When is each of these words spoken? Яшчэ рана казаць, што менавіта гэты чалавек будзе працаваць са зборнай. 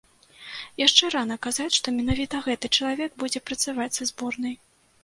Яшчэ 0.81 1.09
рана 1.15 1.37
казаць, 1.47 1.69
што 1.77 1.93
менавіта 1.99 2.43
гэты 2.49 2.73
чалавек 2.79 3.11
будзе 3.23 3.47
працаваць 3.53 3.93
са 4.01 4.11
зборнай. 4.15 4.61